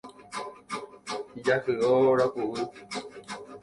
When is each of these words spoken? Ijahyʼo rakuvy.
Ijahyʼo 1.37 1.91
rakuvy. 2.17 2.61